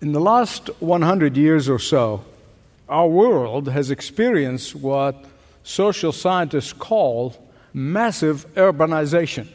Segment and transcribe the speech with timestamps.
[0.00, 2.24] In the last 100 years or so,
[2.88, 5.26] our world has experienced what
[5.62, 7.36] social scientists call
[7.74, 9.46] massive urbanization.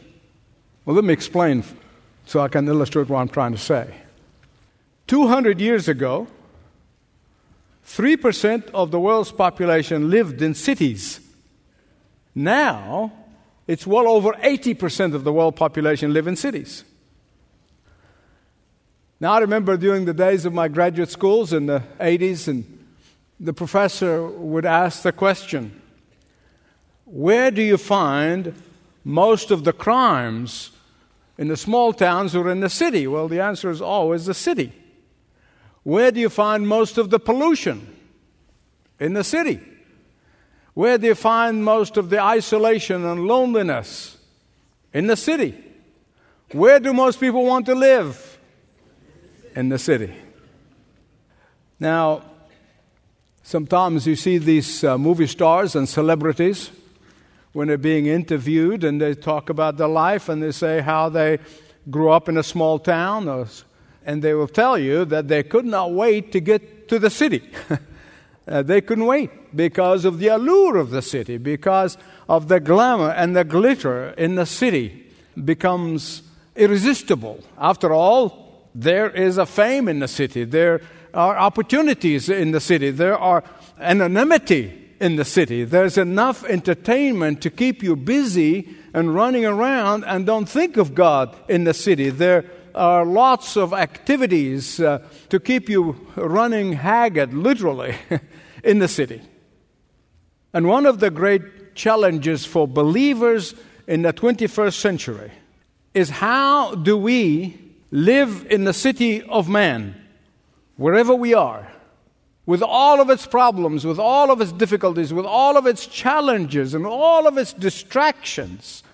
[0.84, 1.64] Well, let me explain
[2.26, 3.92] so I can illustrate what I'm trying to say.
[5.08, 6.28] 200 years ago,
[7.84, 11.20] 3% of the world's population lived in cities.
[12.34, 13.12] Now,
[13.66, 16.84] it's well over 80% of the world population live in cities.
[19.18, 22.86] Now, I remember during the days of my graduate schools in the 80s, and
[23.40, 25.80] the professor would ask the question
[27.06, 28.54] Where do you find
[29.04, 30.70] most of the crimes
[31.38, 33.06] in the small towns or in the city?
[33.06, 34.72] Well, the answer is always the city.
[35.82, 37.96] Where do you find most of the pollution?
[38.98, 39.60] In the city.
[40.74, 44.18] Where do you find most of the isolation and loneliness?
[44.92, 45.54] In the city.
[46.52, 48.25] Where do most people want to live?
[49.56, 50.12] In the city.
[51.80, 52.22] Now,
[53.42, 56.70] sometimes you see these uh, movie stars and celebrities
[57.54, 61.38] when they're being interviewed and they talk about their life and they say how they
[61.90, 63.46] grew up in a small town or,
[64.04, 67.42] and they will tell you that they could not wait to get to the city.
[68.46, 71.96] uh, they couldn't wait because of the allure of the city, because
[72.28, 75.10] of the glamour and the glitter in the city
[75.42, 76.22] becomes
[76.56, 77.42] irresistible.
[77.56, 78.45] After all,
[78.76, 80.44] there is a fame in the city.
[80.44, 80.82] There
[81.14, 82.90] are opportunities in the city.
[82.90, 83.42] There are
[83.80, 85.64] anonymity in the city.
[85.64, 91.34] There's enough entertainment to keep you busy and running around and don't think of God
[91.48, 92.10] in the city.
[92.10, 97.94] There are lots of activities uh, to keep you running haggard, literally,
[98.62, 99.22] in the city.
[100.52, 103.54] And one of the great challenges for believers
[103.86, 105.32] in the 21st century
[105.94, 109.94] is how do we live in the city of man,
[110.76, 111.68] wherever we are?
[112.46, 116.74] with all of its problems, with all of its difficulties, with all of its challenges,
[116.74, 118.84] and all of its distractions,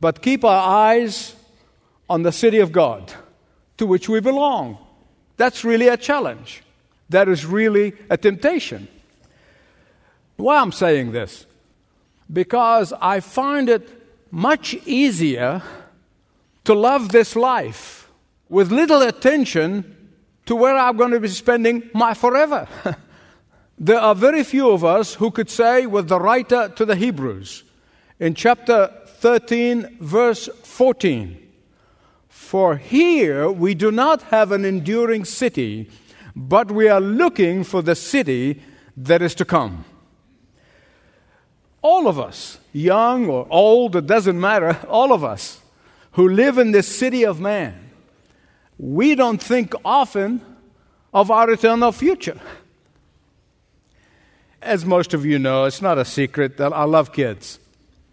[0.00, 1.36] but keep our eyes
[2.08, 3.12] on the city of God
[3.76, 4.78] to which we belong.
[5.36, 6.62] That's really a challenge.
[7.10, 8.88] That is really a temptation.
[10.36, 11.46] Why I'm saying this?
[12.32, 13.86] Because I find it
[14.30, 15.62] much easier
[16.64, 18.01] to love this life
[18.52, 19.96] with little attention
[20.44, 22.68] to where I'm going to be spending my forever.
[23.78, 27.64] there are very few of us who could say with the writer to the Hebrews
[28.20, 31.38] in chapter 13, verse 14
[32.28, 35.88] For here we do not have an enduring city,
[36.36, 38.60] but we are looking for the city
[38.98, 39.86] that is to come.
[41.80, 45.62] All of us, young or old, it doesn't matter, all of us
[46.12, 47.81] who live in this city of man,
[48.78, 50.40] we don't think often
[51.12, 52.40] of our eternal future.
[54.60, 57.58] As most of you know, it's not a secret that I love kids.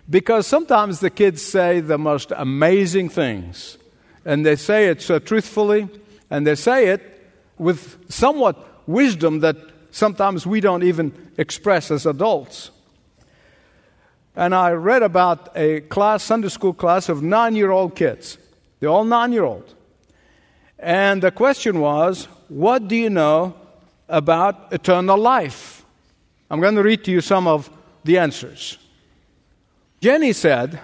[0.09, 3.77] Because sometimes the kids say the most amazing things.
[4.25, 5.87] And they say it so truthfully,
[6.29, 9.57] and they say it with somewhat wisdom that
[9.91, 12.71] sometimes we don't even express as adults.
[14.35, 18.37] And I read about a class, Sunday school class of nine year old kids.
[18.79, 19.75] They're all nine year old.
[20.79, 23.55] And the question was, What do you know
[24.07, 25.85] about eternal life?
[26.49, 27.69] I'm going to read to you some of
[28.03, 28.77] the answers.
[29.99, 30.79] Jenny said,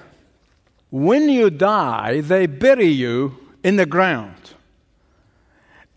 [0.92, 4.54] When you die, they bury you in the ground,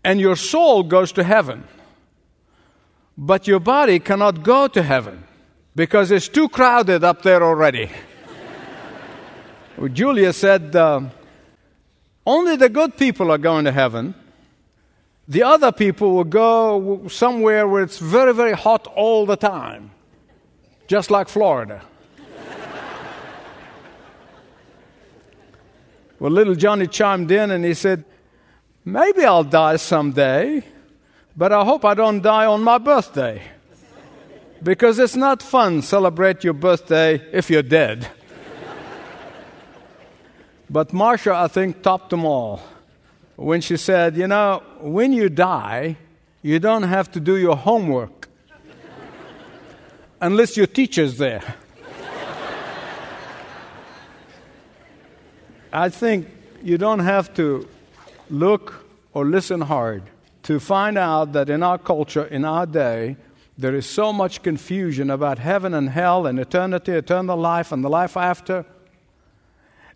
[0.03, 1.65] and your soul goes to heaven.
[3.17, 5.25] But your body cannot go to heaven
[5.75, 7.91] because it's too crowded up there already.
[9.93, 11.01] Julia said, uh,
[12.25, 14.15] only the good people are going to heaven.
[15.27, 19.91] The other people will go somewhere where it's very, very hot all the time,
[20.87, 21.83] just like Florida.
[26.19, 28.03] well, little Johnny chimed in and he said,
[28.83, 30.63] Maybe I'll die someday,
[31.37, 33.43] but I hope I don't die on my birthday.
[34.63, 38.09] Because it's not fun celebrate your birthday if you're dead.
[40.69, 42.61] But Marcia, I think, topped them all
[43.35, 45.97] when she said, You know, when you die,
[46.41, 48.27] you don't have to do your homework
[50.21, 51.55] unless your teacher's there.
[55.71, 56.27] I think
[56.63, 57.67] you don't have to
[58.29, 60.03] look or listen hard
[60.43, 63.17] to find out that in our culture, in our day,
[63.57, 67.89] there is so much confusion about heaven and hell and eternity, eternal life, and the
[67.89, 68.65] life after.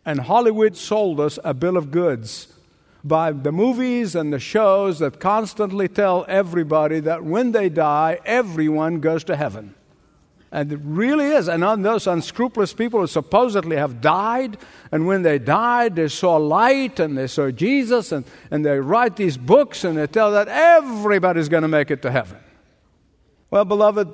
[0.06, 2.48] And Hollywood sold us a bill of goods
[3.04, 9.00] by the movies and the shows that constantly tell everybody that when they die, everyone
[9.00, 9.76] goes to heaven.
[10.52, 11.50] And it really is.
[11.50, 14.58] And on those unscrupulous people who supposedly have died,
[14.92, 19.16] and when they died, they saw light and they saw Jesus, and, and they write
[19.16, 22.38] these books and they tell that everybody's going to make it to heaven.
[23.50, 24.08] Well, beloved,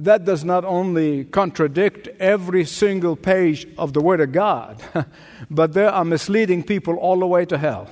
[0.00, 4.82] that does not only contradict every single page of the Word of God,
[5.50, 7.86] but they are misleading people all the way to hell.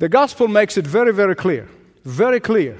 [0.00, 1.68] The gospel makes it very, very clear,
[2.04, 2.76] very clear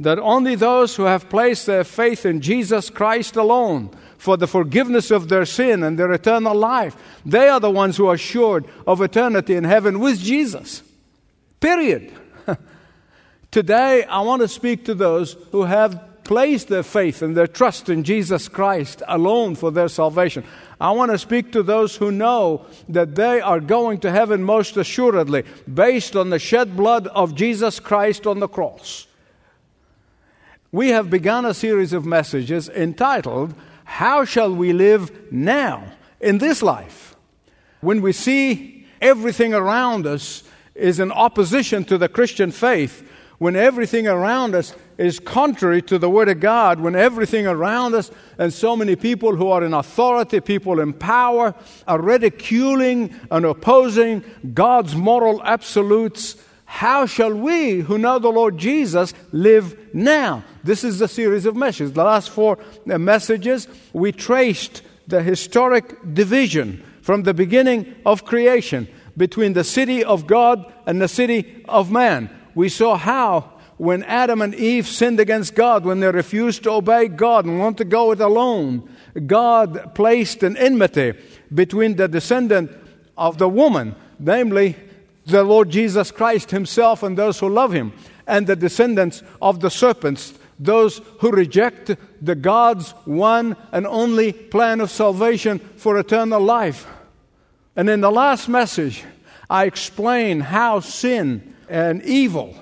[0.00, 5.12] that only those who have placed their faith in Jesus Christ alone for the forgiveness
[5.12, 9.00] of their sin and their eternal life, they are the ones who are assured of
[9.00, 10.82] eternity in heaven with Jesus.
[11.60, 12.12] Period.
[13.52, 17.88] Today, I want to speak to those who have placed their faith and their trust
[17.88, 20.44] in Jesus Christ alone for their salvation.
[20.80, 24.76] I want to speak to those who know that they are going to heaven most
[24.76, 29.06] assuredly based on the shed blood of Jesus Christ on the cross
[30.74, 33.54] we have begun a series of messages entitled,
[33.84, 35.84] How Shall We Live Now
[36.20, 37.14] in This Life?
[37.80, 40.42] When we see everything around us
[40.74, 46.10] is in opposition to the Christian faith, when everything around us is contrary to the
[46.10, 50.40] Word of God, when everything around us and so many people who are in authority,
[50.40, 51.54] people in power,
[51.86, 59.14] are ridiculing and opposing God's moral absolutes, how shall we who know the Lord Jesus
[59.32, 60.44] live now?
[60.62, 61.92] This is a series of messages.
[61.92, 62.58] The last four
[62.90, 70.02] uh, messages, we traced the historic division from the beginning of creation between the city
[70.02, 72.30] of God and the city of man.
[72.54, 73.52] We saw how
[73.84, 77.76] when Adam and Eve sinned against God, when they refused to obey God and want
[77.78, 78.88] to go it alone,
[79.26, 81.12] God placed an enmity
[81.52, 82.70] between the descendant
[83.16, 84.74] of the woman, namely
[85.26, 87.92] the Lord Jesus Christ himself and those who love him,
[88.26, 94.80] and the descendants of the serpents, those who reject the God's one and only plan
[94.80, 96.86] of salvation for eternal life.
[97.76, 99.04] And in the last message,
[99.50, 102.56] I explain how sin and evil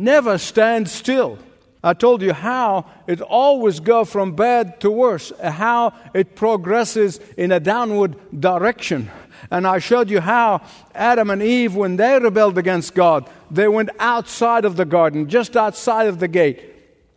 [0.00, 1.38] never stand still.
[1.82, 7.52] I told you how it always goes from bad to worse, how it progresses in
[7.52, 9.10] a downward direction.
[9.50, 10.62] And I showed you how
[10.94, 15.56] Adam and Eve, when they rebelled against God, they went outside of the garden, just
[15.56, 16.62] outside of the gate.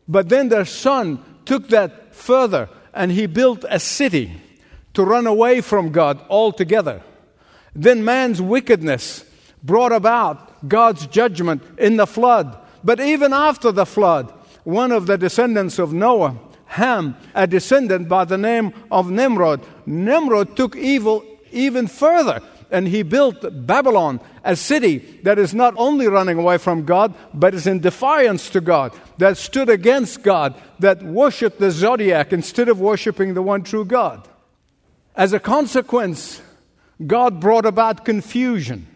[0.07, 4.31] But then their son took that further and he built a city
[4.93, 7.01] to run away from God altogether.
[7.75, 9.25] Then man's wickedness
[9.61, 12.57] brought about God's judgment in the flood.
[12.83, 14.33] But even after the flood,
[14.63, 20.55] one of the descendants of Noah, Ham, a descendant by the name of Nimrod, Nimrod
[20.55, 22.41] took evil even further.
[22.71, 27.53] And he built Babylon, a city that is not only running away from God, but
[27.53, 32.79] is in defiance to God, that stood against God, that worshiped the zodiac instead of
[32.79, 34.27] worshiping the one true God.
[35.15, 36.41] As a consequence,
[37.05, 38.87] God brought about confusion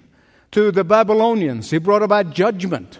[0.52, 2.98] to the Babylonians, He brought about judgment.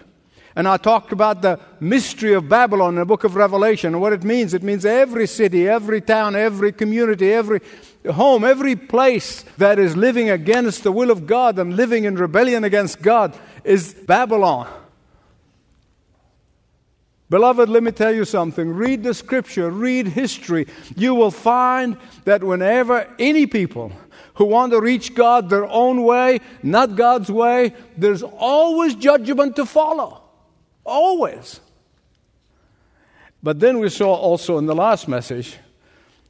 [0.58, 4.12] And I talked about the mystery of Babylon in the book of Revelation and what
[4.12, 4.54] it means.
[4.54, 7.60] It means every city, every town, every community, every
[8.12, 12.64] home, every place that is living against the will of God and living in rebellion
[12.64, 14.66] against God is Babylon.
[17.30, 18.68] Beloved, let me tell you something.
[18.68, 20.66] Read the scripture, read history.
[20.96, 23.92] You will find that whenever any people
[24.34, 29.64] who want to reach God their own way, not God's way, there's always judgment to
[29.64, 30.24] follow.
[30.88, 31.60] Always.
[33.42, 35.58] But then we saw also in the last message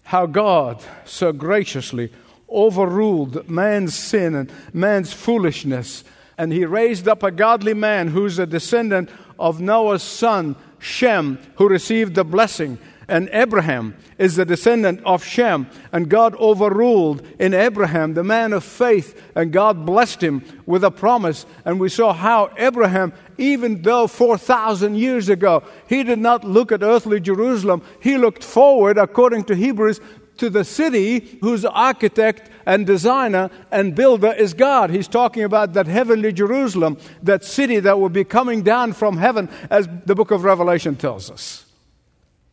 [0.03, 2.13] how God so graciously
[2.51, 6.05] overruled man's sin and man's foolishness.
[6.37, 11.69] And he raised up a godly man who's a descendant of Noah's son, Shem, who
[11.69, 15.67] received the blessing and Abraham is the descendant of Shem.
[15.93, 20.91] And God overruled in Abraham, the man of faith, and God blessed him with a
[20.91, 21.47] promise.
[21.65, 26.83] And we saw how Abraham, even though 4,000 years ago, he did not look at
[26.83, 30.01] earthly Jerusalem, he looked forward, according to Hebrews,
[30.37, 34.91] to the city whose architect and designer and builder is God.
[34.91, 39.49] He's talking about that heavenly Jerusalem, that city that will be coming down from heaven,
[39.71, 41.65] as the book of Revelation tells us.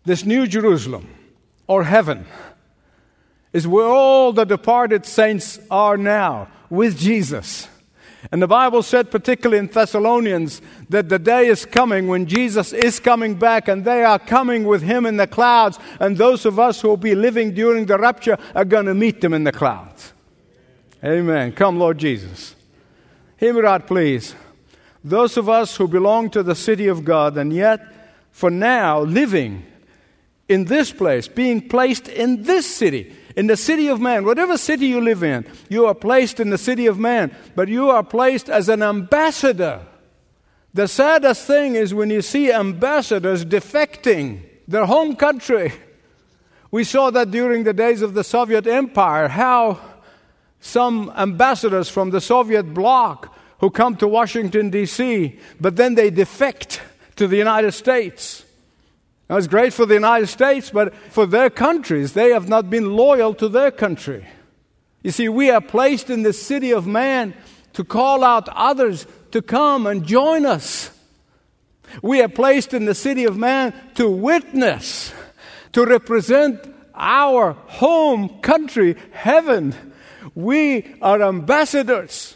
[0.06, 1.08] This new Jerusalem,
[1.68, 2.26] or heaven,
[3.52, 7.68] is where all the departed saints are now with Jesus.
[8.32, 13.00] And the Bible said, particularly in Thessalonians, that the day is coming when Jesus is
[13.00, 15.80] coming back and they are coming with him in the clouds.
[16.00, 19.22] And those of us who will be living during the rapture are going to meet
[19.22, 20.14] them in the clouds.
[21.04, 21.52] Amen.
[21.52, 22.56] Come, Lord Jesus.
[23.38, 24.36] Hear me right, please.
[25.04, 27.80] those of us who belong to the city of God and yet,
[28.32, 29.64] for now, living
[30.48, 34.88] in this place, being placed in this city, in the city of man, whatever city
[34.88, 38.50] you live in, you are placed in the city of man, but you are placed
[38.50, 39.82] as an ambassador.
[40.74, 45.74] The saddest thing is when you see ambassadors defecting their home country.
[46.72, 49.80] We saw that during the days of the Soviet Empire, how
[50.60, 56.82] some ambassadors from the Soviet bloc who come to Washington, D.C., but then they defect
[57.16, 58.45] to the United States.
[59.30, 62.96] Now, it's great for the United States, but for their countries, they have not been
[62.96, 64.26] loyal to their country.
[65.02, 67.34] You see, we are placed in the city of man
[67.74, 70.92] to call out others to come and join us.
[72.02, 75.12] We are placed in the city of man to witness,
[75.74, 76.60] to represent
[76.94, 79.76] our home country, heaven.
[80.34, 82.36] We are ambassadors.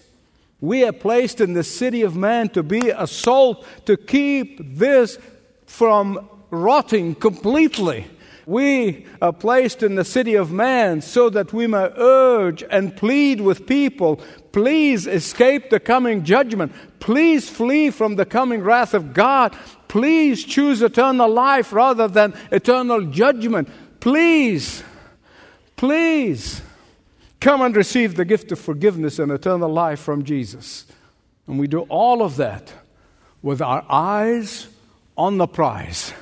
[0.59, 5.17] We are placed in the city of man to be a salt, to keep this
[5.65, 8.07] from rotting completely.
[8.45, 13.41] We are placed in the city of man so that we may urge and plead
[13.41, 14.19] with people
[14.51, 16.73] please escape the coming judgment.
[16.99, 19.55] Please flee from the coming wrath of God.
[19.87, 23.69] Please choose eternal life rather than eternal judgment.
[23.99, 24.83] Please,
[25.75, 26.61] please
[27.39, 30.85] come and receive the gift of forgiveness and eternal life from Jesus.
[31.47, 32.73] And we do all of that
[33.41, 34.67] with our eyes
[35.17, 36.13] on the prize.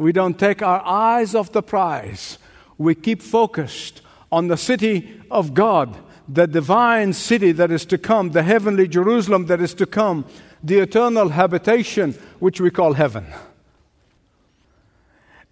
[0.00, 2.38] We don't take our eyes off the prize.
[2.78, 4.00] We keep focused
[4.32, 5.94] on the city of God,
[6.26, 10.24] the divine city that is to come, the heavenly Jerusalem that is to come,
[10.64, 13.26] the eternal habitation which we call heaven.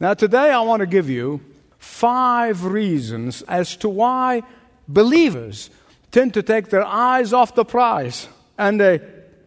[0.00, 1.42] Now, today I want to give you
[1.78, 4.42] five reasons as to why
[4.88, 5.68] believers
[6.10, 9.00] tend to take their eyes off the prize and they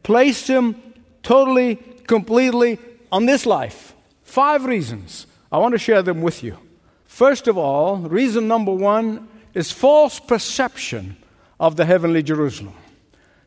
[0.03, 0.79] place them
[1.23, 2.77] totally, completely
[3.11, 3.95] on this life.
[4.31, 5.27] Five reasons.
[5.51, 6.57] I want to share them with you.
[7.03, 11.17] First of all, reason number one is false perception
[11.59, 12.73] of the heavenly Jerusalem.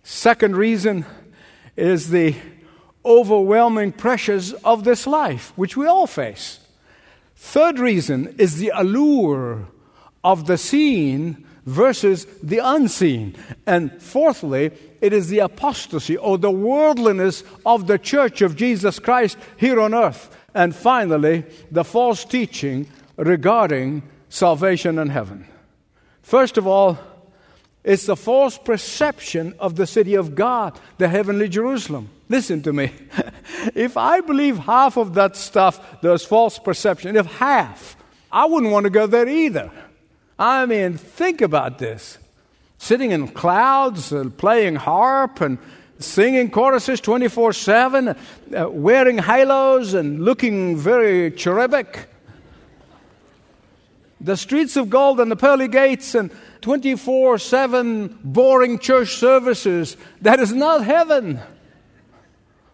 [0.02, 1.06] Second reason
[1.74, 2.36] is the
[3.02, 6.60] overwhelming pressures of this life, which we all face.
[7.34, 9.66] Third reason is the allure
[10.22, 13.36] of the seen versus the unseen.
[13.64, 19.38] And fourthly, it is the apostasy or the worldliness of the church of Jesus Christ
[19.56, 20.30] here on earth.
[20.54, 25.46] And finally, the false teaching regarding salvation and heaven.
[26.22, 26.98] First of all,
[27.82, 32.08] it's the false perception of the city of God, the heavenly Jerusalem.
[32.30, 32.92] Listen to me.
[33.74, 37.14] if I believe half of that stuff, there's false perception.
[37.16, 37.96] If half,
[38.32, 39.70] I wouldn't want to go there either.
[40.38, 42.18] I mean, think about this.
[42.78, 45.58] Sitting in clouds and playing harp and
[45.98, 48.14] singing choruses 24 7, uh,
[48.70, 52.08] wearing halos and looking very cherubic.
[54.20, 56.30] The streets of gold and the pearly gates and
[56.62, 59.96] 24 7 boring church services.
[60.22, 61.40] That is not heaven.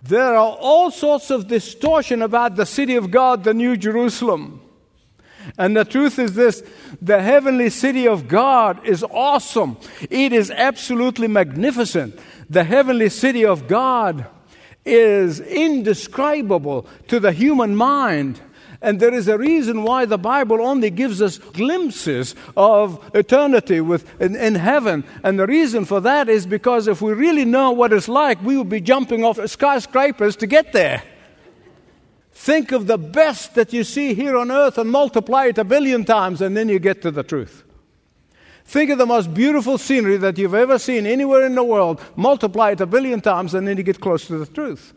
[0.02, 4.62] There are all sorts of distortion about the city of God, the New Jerusalem.
[5.58, 6.62] And the truth is this
[7.02, 9.76] the heavenly city of God is awesome.
[10.08, 12.18] It is absolutely magnificent
[12.50, 14.26] the heavenly city of God
[14.84, 18.40] is indescribable to the human mind.
[18.82, 24.20] And there is a reason why the Bible only gives us glimpses of eternity with,
[24.20, 25.04] in, in, heaven.
[25.22, 28.56] And the reason for that is because if we really know what it's like, we
[28.56, 31.02] would be jumping off skyscrapers to get there.
[32.32, 36.06] Think of the best that you see here on earth and multiply it a billion
[36.06, 37.64] times, and then you get to the truth.
[38.70, 42.00] Think of the most beautiful scenery that you've ever seen anywhere in the world.
[42.14, 44.94] Multiply it a billion times and then you get close to the truth.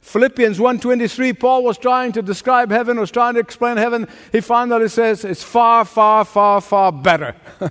[0.00, 4.08] Philippians 1:23 Paul was trying to describe heaven, was trying to explain heaven.
[4.32, 7.36] He finally says it's far far far far better.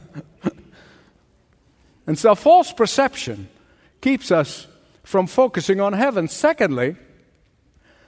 [2.07, 3.49] and so false perception
[3.99, 4.65] keeps us
[5.03, 6.29] from focusing on heaven.
[6.29, 6.95] Secondly,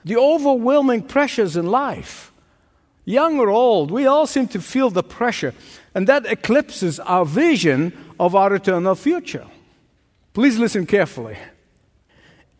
[0.06, 2.32] the overwhelming pressures in life.
[3.04, 5.52] Young or old, we all seem to feel the pressure
[5.94, 9.46] and that eclipses our vision of our eternal future.
[10.32, 11.38] Please listen carefully.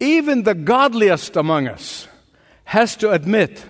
[0.01, 2.09] Even the godliest among us
[2.65, 3.65] has to admit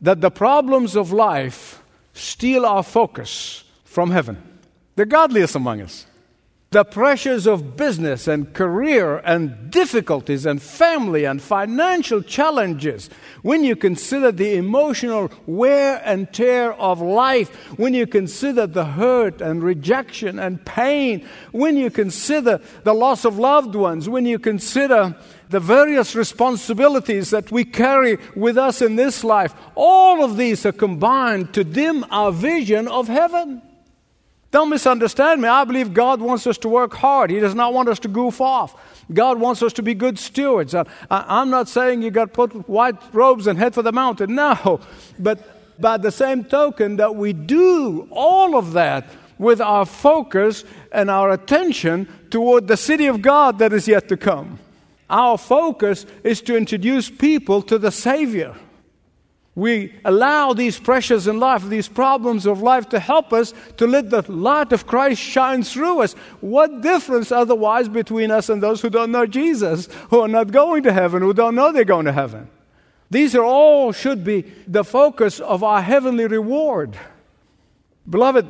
[0.00, 1.82] that the problems of life
[2.12, 4.40] steal our focus from heaven.
[4.96, 6.06] The godliest among us.
[6.74, 13.08] The pressures of business and career and difficulties and family and financial challenges,
[13.42, 19.40] when you consider the emotional wear and tear of life, when you consider the hurt
[19.40, 25.14] and rejection and pain, when you consider the loss of loved ones, when you consider
[25.50, 30.72] the various responsibilities that we carry with us in this life, all of these are
[30.72, 33.62] combined to dim our vision of heaven.
[34.54, 35.48] Don't misunderstand me.
[35.48, 37.28] I believe God wants us to work hard.
[37.28, 39.04] He does not want us to goof off.
[39.12, 40.76] God wants us to be good stewards.
[40.76, 44.36] I, am not saying you got to put white robes and head for the mountain.
[44.36, 44.78] No.
[45.18, 49.08] But by the same token, that we do all of that
[49.38, 54.16] with our focus and our attention toward the city of God that is yet to
[54.16, 54.60] come.
[55.10, 58.54] Our focus is to introduce people to the Savior.
[59.56, 64.10] We allow these pressures in life, these problems of life to help us to let
[64.10, 66.14] the light of Christ shine through us.
[66.40, 70.82] What difference otherwise between us and those who don't know Jesus, who are not going
[70.82, 72.48] to heaven, who don't know they're going to heaven?
[73.10, 76.98] These are all should be the focus of our heavenly reward.
[78.10, 78.48] Beloved,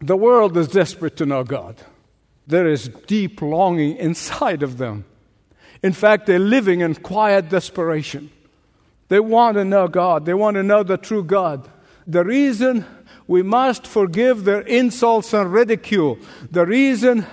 [0.00, 1.76] the world is desperate to know God.
[2.46, 5.04] There is deep longing inside of them.
[5.82, 8.30] In fact, they're living in quiet desperation.
[9.08, 11.68] They want to know God, they want to know the true God.
[12.06, 12.84] The reason
[13.26, 16.18] we must forgive their insults and ridicule,
[16.50, 17.26] the reason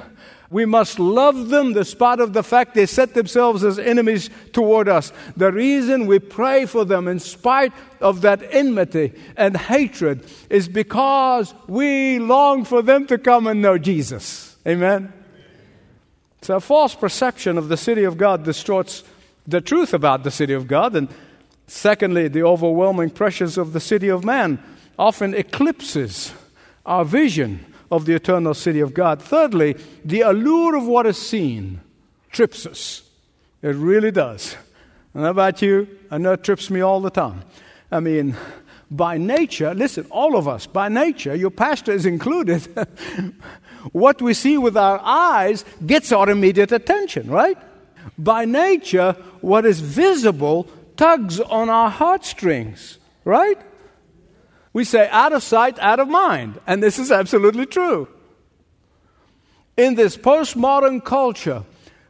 [0.51, 5.13] we must love them despite of the fact they set themselves as enemies toward us.
[5.37, 11.53] The reason we pray for them in spite of that enmity and hatred is because
[11.67, 14.57] we long for them to come and know Jesus.
[14.67, 15.13] Amen.
[16.41, 19.05] So a false perception of the city of God distorts
[19.47, 21.07] the truth about the city of God and
[21.73, 24.61] Secondly, the overwhelming pressures of the city of man
[24.99, 26.33] often eclipses
[26.85, 29.21] our vision of the eternal city of God.
[29.21, 31.79] Thirdly, the allure of what is seen
[32.29, 33.03] trips us.
[33.61, 34.57] It really does.
[35.13, 35.87] And how about you?
[36.11, 37.41] I know it trips me all the time.
[37.89, 38.35] I mean,
[38.91, 42.67] by nature, listen, all of us, by nature, your pastor is included,
[43.93, 47.57] what we see with our eyes gets our immediate attention, right?
[48.17, 50.67] By nature, what is visible
[51.01, 53.57] tugs on our heartstrings, right?
[54.71, 56.59] We say, out of sight, out of mind.
[56.67, 58.07] And this is absolutely true.
[59.75, 61.63] In this postmodern culture,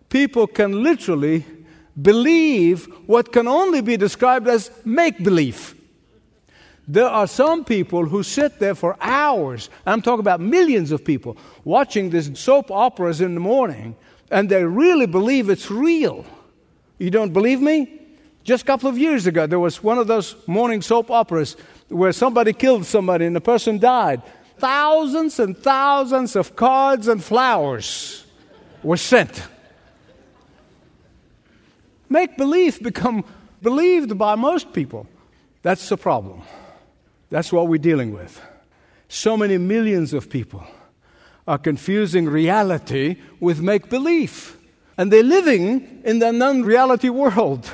[0.10, 1.46] people can literally
[2.02, 5.74] believe what can only be described as make believe.
[6.86, 11.38] There are some people who sit there for hours, I'm talking about millions of people,
[11.64, 13.96] watching these soap operas in the morning,
[14.30, 16.26] and they really believe it's real.
[17.00, 18.01] You don't believe me?
[18.44, 21.56] Just a couple of years ago, there was one of those morning soap operas
[21.90, 24.22] where somebody killed somebody and the person died.
[24.58, 28.26] Thousands and thousands of cards and flowers
[28.84, 29.44] were sent.
[32.10, 33.24] Make belief become
[33.62, 35.08] believed by most people.
[35.62, 36.42] That's the problem.
[37.30, 38.42] That's what we're dealing with.
[39.08, 40.64] So many millions of people
[41.48, 44.58] are confusing reality with make believe.
[44.98, 47.72] And they're living in the non reality world.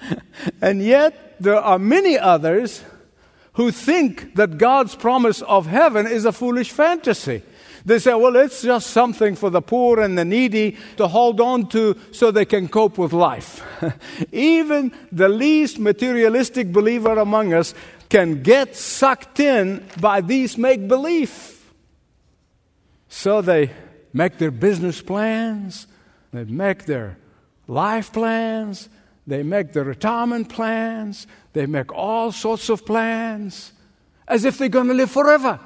[0.62, 2.84] and yet, there are many others
[3.54, 7.42] who think that God's promise of heaven is a foolish fantasy.
[7.84, 11.68] They say, well, it's just something for the poor and the needy to hold on
[11.70, 13.64] to so they can cope with life.
[14.32, 17.74] Even the least materialistic believer among us
[18.08, 21.72] can get sucked in by these make believe.
[23.08, 23.70] So they
[24.12, 25.86] make their business plans,
[26.32, 27.16] they make their
[27.66, 28.88] life plans,
[29.28, 33.72] they make the retirement plans, they make all sorts of plans
[34.26, 35.60] as if they're going to live forever.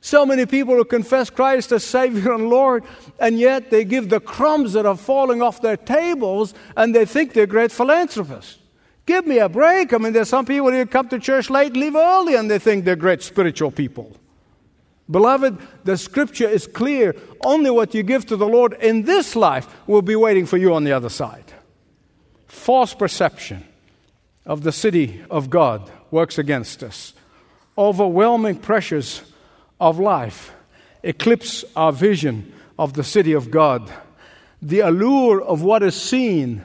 [0.00, 2.84] So many people who confess Christ as Savior and Lord,
[3.18, 7.32] and yet they give the crumbs that are falling off their tables and they think
[7.32, 8.58] they're great philanthropists.
[9.06, 9.92] Give me a break.
[9.92, 12.84] I mean, there's some people who come to church late, leave early, and they think
[12.84, 14.16] they're great spiritual people.
[15.10, 17.16] Beloved, the scripture is clear.
[17.44, 20.72] Only what you give to the Lord in this life will be waiting for you
[20.74, 21.52] on the other side
[22.50, 23.64] false perception
[24.44, 27.14] of the city of God works against us.
[27.78, 29.22] Overwhelming pressures
[29.80, 30.52] of life
[31.02, 33.90] eclipse our vision of the city of God.
[34.60, 36.64] The allure of what is seen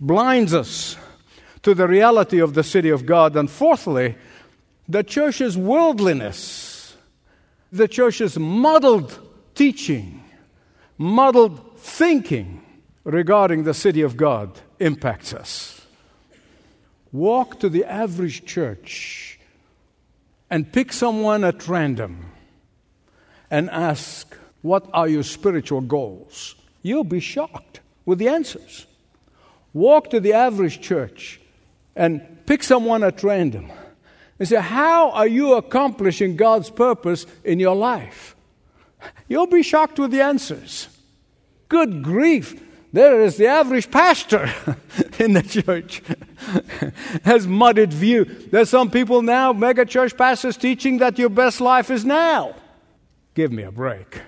[0.00, 0.96] blinds us
[1.62, 3.36] to the reality of the city of God.
[3.36, 4.14] And fourthly,
[4.88, 6.96] the church's worldliness,
[7.72, 9.18] the church's muddled
[9.54, 10.22] teaching,
[10.96, 12.62] muddled thinking
[13.02, 15.86] regarding the city of God impacts us.
[17.12, 19.38] Walk to the average church
[20.50, 22.32] and pick someone at random
[23.50, 26.56] and ask, What are your spiritual goals?
[26.82, 28.86] You'll be shocked with the answers.
[29.72, 31.40] Walk to the average church
[31.96, 33.70] and pick someone at random
[34.38, 38.34] and say, How are you accomplishing God's purpose in your life?
[39.28, 40.88] You'll be shocked with the answers.
[41.68, 42.60] Good grief.
[42.94, 44.54] There is the average pastor
[45.18, 46.00] in the church
[47.24, 48.24] has muddied view.
[48.24, 52.54] There's some people now, mega church pastors, teaching that your best life is now.
[53.34, 54.20] Give me a break.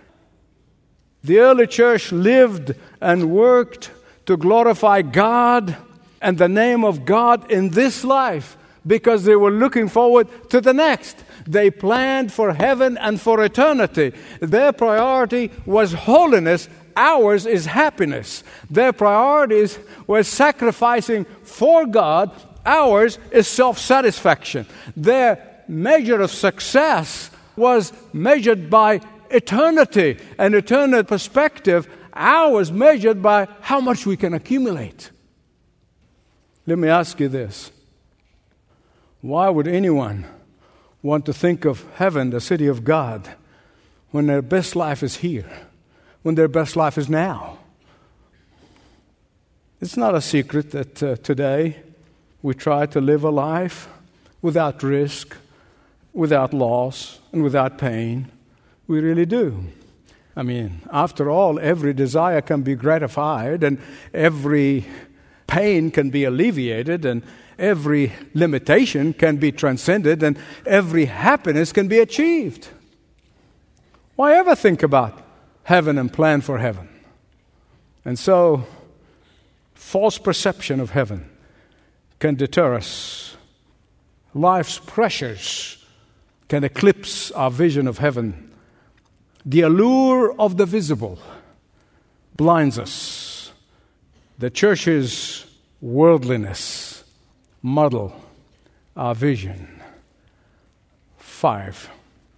[1.23, 3.93] The early church lived and worked
[4.27, 5.77] to glorify God
[6.21, 10.75] and the name of God in this life because they were looking forward to the
[10.75, 11.23] next.
[11.47, 14.13] They planned for heaven and for eternity.
[14.41, 16.69] Their priority was holiness.
[16.97, 18.43] Ours is happiness.
[18.71, 22.31] Their priorities were sacrificing for God.
[22.65, 24.67] Ours is self satisfaction.
[24.97, 31.89] Their measure of success was measured by eternity and eternal perspective.
[32.15, 35.11] Ours measured by how much we can accumulate.
[36.67, 37.71] Let me ask you this
[39.21, 40.27] why would anyone
[41.03, 43.29] want to think of heaven, the city of God,
[44.11, 45.51] when their best life is here,
[46.27, 47.57] when their best life is now?
[49.81, 51.77] It's not a secret that uh, today
[52.43, 53.89] we try to live a life
[54.43, 55.37] without risk,
[56.13, 58.27] without loss, and without pain.
[58.89, 59.67] We really do.
[60.35, 63.79] I mean, after all, every desire can be gratified and
[64.13, 64.85] every
[65.47, 67.23] pain can be alleviated and
[67.57, 70.37] every limitation can be transcended and
[70.67, 72.67] every happiness can be achieved.
[74.17, 75.23] Why ever think about
[75.67, 76.89] heaven and plan for heaven?
[78.05, 78.65] And so,
[79.75, 81.29] false perception of heaven
[82.21, 83.37] can deter us.
[84.33, 85.85] Life's pressures
[86.49, 88.53] can eclipse our vision of heaven.
[89.45, 91.19] The allure of the visible
[92.37, 93.53] blinds us.
[94.39, 95.47] The church's
[95.81, 97.03] worldliness
[97.61, 98.15] muddle
[98.97, 99.83] our vision.
[101.19, 101.91] Five,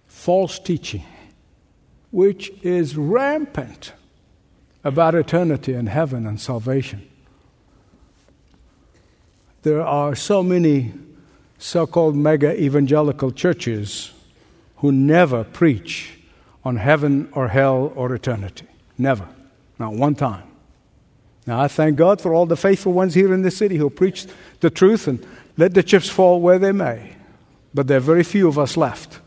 [0.07, 1.05] false teaching,
[2.11, 3.93] which is rampant
[4.83, 7.07] about eternity and heaven and salvation.
[9.63, 10.93] There are so many
[11.57, 14.11] so called mega evangelical churches
[14.77, 16.17] who never preach
[16.63, 18.65] on heaven or hell or eternity.
[18.97, 19.27] Never.
[19.77, 20.43] Not one time.
[21.45, 24.27] Now, I thank God for all the faithful ones here in the city who preach
[24.59, 25.25] the truth and
[25.57, 27.15] let the chips fall where they may.
[27.73, 29.19] But there are very few of us left.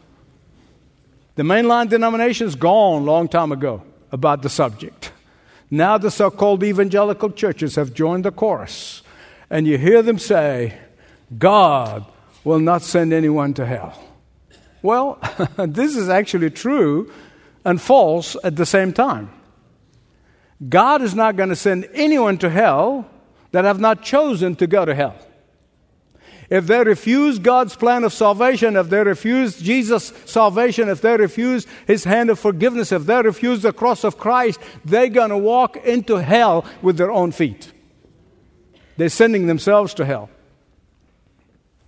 [1.34, 5.12] The mainline denomination is gone long time ago about the subject.
[5.70, 9.02] Now the so called evangelical churches have joined the chorus,
[9.48, 10.78] and you hear them say,
[11.38, 12.04] God
[12.44, 13.98] will not send anyone to hell.
[14.82, 15.18] Well,
[15.56, 17.10] this is actually true
[17.64, 19.30] and false at the same time.
[20.68, 23.08] God is not going to send anyone to hell
[23.52, 25.16] that have not chosen to go to hell.
[26.52, 31.66] If they refuse God's plan of salvation, if they refuse Jesus' salvation, if they refuse
[31.86, 35.78] His hand of forgiveness, if they refuse the cross of Christ, they're going to walk
[35.78, 37.72] into hell with their own feet.
[38.98, 40.28] They're sending themselves to hell.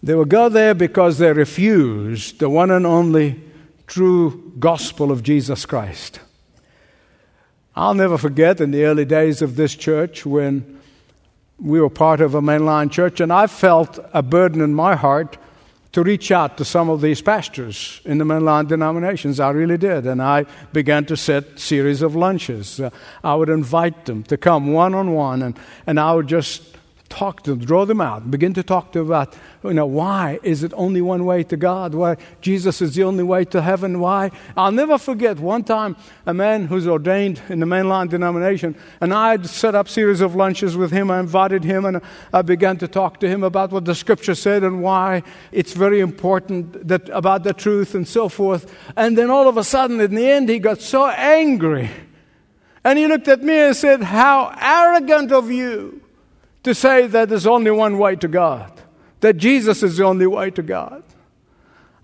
[0.03, 3.43] They will go there because they refuse the one and only
[3.87, 6.21] true gospel of Jesus Christ.
[7.77, 10.74] I'll never forget in the early days of this church when
[11.59, 15.39] we were part of a mainline church, and I felt a burden in my heart
[15.95, 19.39] to reach out to some of these pastors in the mainline denominations.
[19.39, 20.07] I really did.
[20.07, 22.81] And I began to set series of lunches.
[22.81, 22.91] Uh,
[23.23, 26.74] I would invite them to come one on one, and, and I would just
[27.15, 30.41] talk to them, draw them out, begin to talk to them about, you know, why
[30.43, 31.95] is it only one way to God?
[31.95, 34.01] Why Jesus is the only way to heaven?
[34.01, 34.33] Why?
[34.57, 35.97] I'll never forget one time
[36.27, 40.77] a man who's ordained in the mainline denomination, and I'd set up series of lunches
[40.77, 41.09] with him.
[41.09, 42.01] I invited him, and
[42.33, 45.23] I began to talk to him about what the Scripture said and why
[45.53, 48.75] it's very important that about the truth and so forth.
[48.97, 51.91] And then all of a sudden, in the end, he got so angry.
[52.83, 56.04] And he looked at me and said, How arrogant of you
[56.65, 58.73] to say that there's only one way to God,
[59.21, 61.03] that Jesus is the only way to God.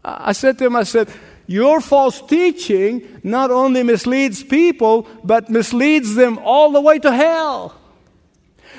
[0.04, 1.08] I said to him, I said,
[1.46, 7.74] your false teaching not only misleads people, but misleads them all the way to hell.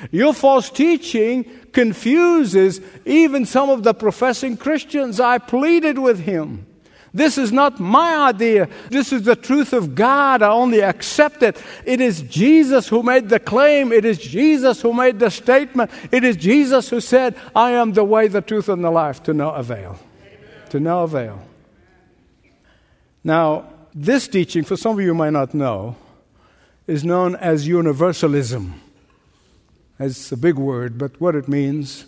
[0.10, 5.20] Your false teaching confuses even some of the professing Christians.
[5.20, 6.66] I pleaded with him.
[7.14, 8.70] This is not my idea.
[8.90, 10.42] This is the truth of God.
[10.42, 11.62] I only accept it.
[11.86, 13.92] It is Jesus who made the claim.
[13.92, 15.92] It is Jesus who made the statement.
[16.12, 19.34] It is Jesus who said, I am the way, the truth, and the life to
[19.34, 20.00] no avail.
[20.26, 20.70] Amen.
[20.70, 21.42] To no avail.
[23.24, 25.96] Now, This teaching, for some of you might not know,
[26.88, 28.80] is known as universalism.
[30.00, 32.06] It's a big word, but what it means,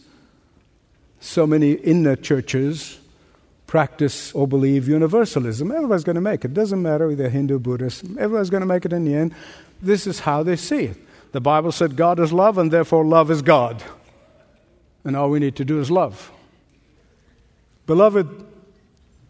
[1.20, 3.00] so many inner churches
[3.74, 5.72] practice or believe universalism.
[5.72, 6.54] Everybody's going to make it.
[6.54, 8.04] Doesn't matter if they're Hindu, Buddhist.
[8.20, 9.34] Everybody's going to make it in the end.
[9.82, 10.98] This is how they see it.
[11.32, 13.84] The Bible said God is love, and therefore love is God.
[15.04, 16.32] And all we need to do is love.
[17.88, 18.46] Beloved,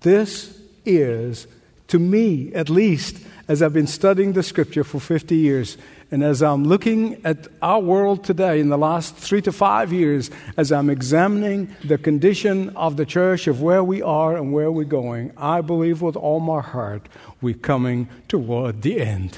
[0.02, 1.48] this is,
[1.88, 5.78] to me at least, as I've been studying the scripture for 50 years,
[6.12, 10.30] and as I'm looking at our world today in the last three to five years,
[10.58, 14.84] as I'm examining the condition of the church, of where we are and where we're
[14.84, 17.10] going, I believe with all my heart
[17.42, 19.38] we're coming toward the end.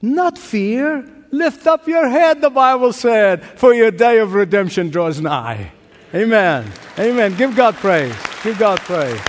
[0.00, 1.08] Not fear.
[1.30, 5.72] Lift up your head, the Bible said, for your day of redemption draws nigh.
[6.14, 6.70] Amen.
[6.98, 7.36] Amen.
[7.36, 8.14] Give God praise.
[8.42, 9.20] Give God praise.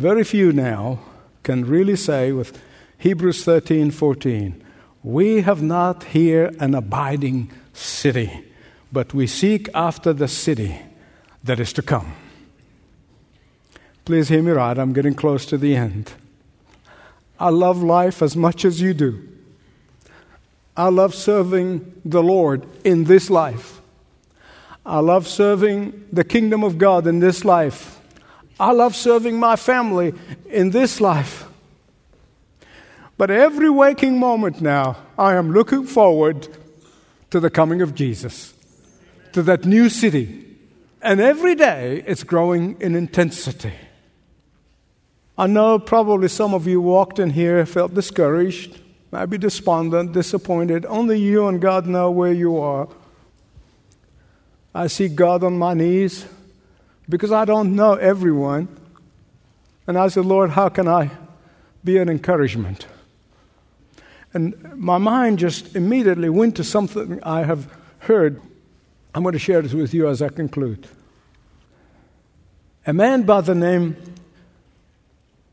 [0.00, 0.98] Very few now
[1.42, 2.58] can really say with
[2.96, 4.64] Hebrews 13 14,
[5.02, 8.46] we have not here an abiding city,
[8.90, 10.80] but we seek after the city
[11.44, 12.14] that is to come.
[14.06, 16.14] Please hear me right, I'm getting close to the end.
[17.38, 19.28] I love life as much as you do.
[20.78, 23.82] I love serving the Lord in this life.
[24.86, 27.99] I love serving the kingdom of God in this life.
[28.60, 30.12] I love serving my family
[30.50, 31.46] in this life.
[33.16, 36.46] But every waking moment now, I am looking forward
[37.30, 38.52] to the coming of Jesus,
[39.32, 40.44] to that new city.
[41.00, 43.72] And every day it's growing in intensity.
[45.38, 48.78] I know probably some of you walked in here, felt discouraged,
[49.10, 50.84] maybe despondent, disappointed.
[50.84, 52.88] Only you and God know where you are.
[54.74, 56.26] I see God on my knees
[57.10, 58.68] because I don't know everyone.
[59.86, 61.10] And I said, Lord, how can I
[61.82, 62.86] be an encouragement?
[64.32, 67.68] And my mind just immediately went to something I have
[67.98, 68.40] heard.
[69.12, 70.86] I'm going to share this with you as I conclude.
[72.86, 73.96] A man by the name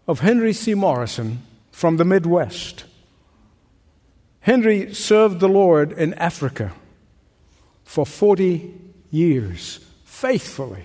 [0.08, 0.76] of Henry C.
[0.76, 1.42] Morrison
[1.72, 2.86] from the Midwest.
[4.42, 6.72] Henry served the Lord in Africa
[7.84, 8.74] for 40
[9.10, 10.84] years, faithfully.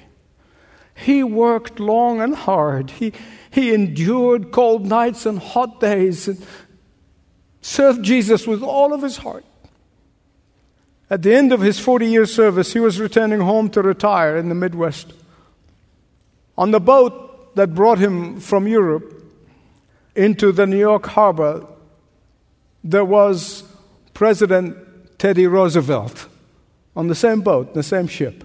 [0.94, 2.90] He worked long and hard.
[2.90, 3.12] He,
[3.50, 6.44] he endured cold nights and hot days and
[7.60, 9.44] served Jesus with all of his heart.
[11.08, 14.48] At the end of his 40 year service, he was returning home to retire in
[14.48, 15.12] the Midwest.
[16.56, 19.22] On the boat that brought him from Europe
[20.14, 21.66] into the New York harbor,
[22.84, 23.64] there was
[24.14, 26.28] President Teddy Roosevelt
[26.96, 28.44] on the same boat, the same ship.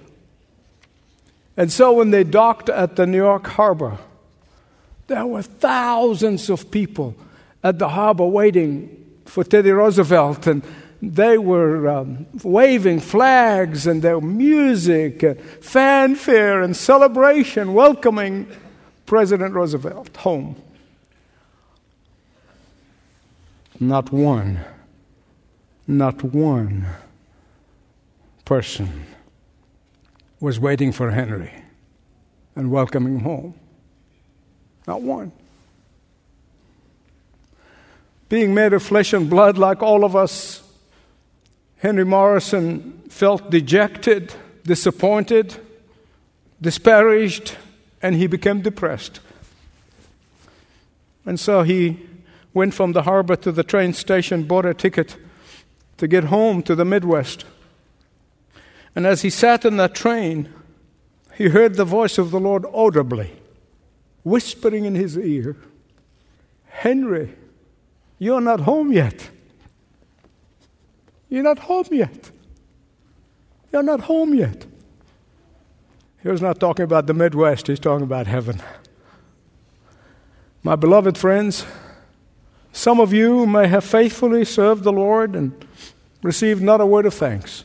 [1.57, 3.97] And so when they docked at the New York harbor,
[5.07, 7.15] there were thousands of people
[7.63, 10.63] at the harbor waiting for Teddy Roosevelt, and
[11.01, 18.47] they were um, waving flags, and there was music, and fanfare, and celebration, welcoming
[19.07, 20.55] President Roosevelt home.
[23.79, 24.59] Not one,
[25.87, 26.85] not one
[28.45, 29.16] person
[30.39, 31.51] was waiting for Henry
[32.55, 33.53] and welcoming him home.
[34.87, 35.31] Not one.
[38.29, 40.63] Being made of flesh and blood like all of us,
[41.77, 45.55] Henry Morrison felt dejected, disappointed,
[46.61, 47.55] disparaged,
[48.01, 49.19] and he became depressed.
[51.25, 51.99] And so he
[52.53, 55.17] went from the harbor to the train station, bought a ticket
[55.97, 57.45] to get home to the Midwest.
[58.97, 60.51] And as he sat in that train,
[61.35, 63.31] he heard the voice of the Lord audibly,
[64.23, 65.55] whispering in his ear,
[66.65, 67.35] Henry,
[68.17, 69.29] you're not home yet.
[71.29, 72.31] You're not home yet.
[73.71, 74.65] You're not home yet.
[76.23, 78.63] He was not talking about the Midwest, he's talking about heaven.
[80.63, 81.67] My beloved friends,
[82.71, 85.53] some of you may have faithfully served the Lord and
[86.23, 87.63] received not a word of thanks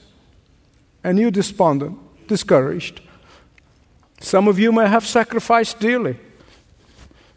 [1.04, 3.00] and you despondent, discouraged.
[4.20, 6.18] Some of you may have sacrificed dearly.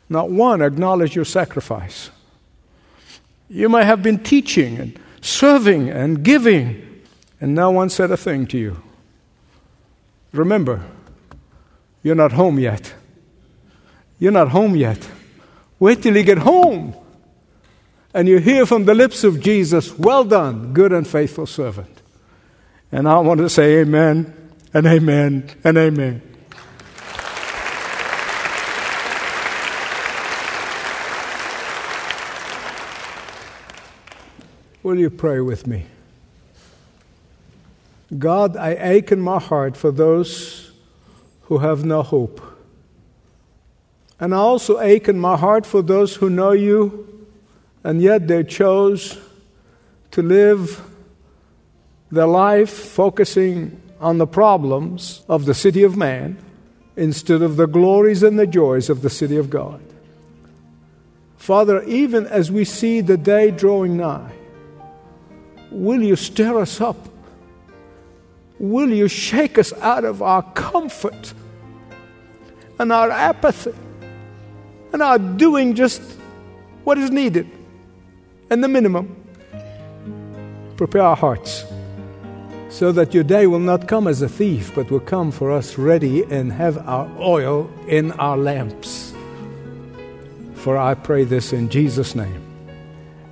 [0.07, 2.11] Not one acknowledged your sacrifice.
[3.49, 7.01] You may have been teaching and serving and giving,
[7.41, 8.81] and no one said a thing to you.
[10.31, 10.83] Remember,
[12.03, 12.93] you're not home yet.
[14.19, 15.09] You're not home yet.
[15.79, 16.95] Wait till you get home
[18.13, 22.01] and you hear from the lips of Jesus, Well done, good and faithful servant.
[22.95, 24.33] And I want to say amen
[24.73, 26.21] and amen and amen.
[34.81, 35.87] Will you pray with me?
[38.17, 40.71] God, I ache in my heart for those
[41.41, 42.39] who have no hope.
[44.21, 47.27] And I also ache in my heart for those who know you,
[47.83, 49.19] and yet they chose
[50.11, 50.81] to live
[52.11, 56.37] their life focusing on the problems of the city of man
[56.95, 59.81] instead of the glories and the joys of the city of God.
[61.37, 64.31] Father, even as we see the day drawing nigh,
[65.71, 66.97] will you stir us up?
[68.57, 71.33] Will you shake us out of our comfort
[72.79, 73.73] and our apathy
[74.93, 76.01] and our doing just
[76.83, 77.49] what is needed
[78.49, 79.15] and the minimum?
[80.77, 81.65] Prepare our hearts
[82.75, 85.77] so that your day will not come as a thief, but will come for us
[85.77, 89.13] ready and have our oil in our lamps.
[90.55, 92.41] For I pray this in Jesus' name.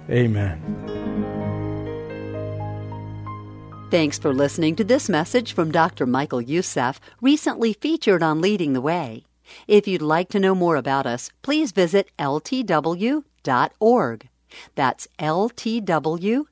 [0.10, 0.62] Amen.
[3.92, 6.06] Thanks for listening to this message from Dr.
[6.06, 9.26] Michael Youssef, recently featured on Leading the Way.
[9.68, 13.26] If you'd like to know more about us, please visit ltw.org.
[14.76, 16.46] That's ltw.org.